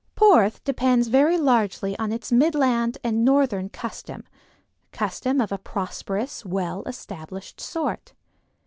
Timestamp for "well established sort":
6.43-8.13